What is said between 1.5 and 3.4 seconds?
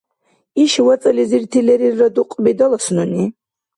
лерилра дукьби далас нуни.